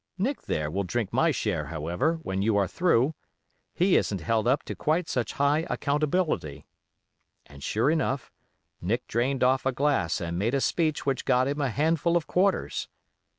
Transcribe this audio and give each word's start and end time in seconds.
Nick, 0.17 0.41
there, 0.47 0.71
will 0.71 0.81
drink 0.83 1.13
my 1.13 1.29
share, 1.29 1.65
however, 1.65 2.15
when 2.23 2.41
you 2.41 2.57
are 2.57 2.67
through; 2.67 3.13
he 3.75 3.95
isn't 3.95 4.19
held 4.21 4.47
up 4.47 4.63
to 4.63 4.73
quite 4.73 5.07
such 5.07 5.33
high 5.33 5.63
accountability.' 5.69 6.65
And 7.45 7.61
sure 7.61 7.91
enough, 7.91 8.31
Nick 8.81 9.05
drained 9.05 9.43
off 9.43 9.63
a 9.63 9.71
glass 9.71 10.19
and 10.19 10.39
made 10.39 10.55
a 10.55 10.59
speech 10.61 11.05
which 11.05 11.23
got 11.23 11.47
him 11.47 11.61
a 11.61 11.69
handful 11.69 12.17
of 12.17 12.25
quarters. 12.25 12.87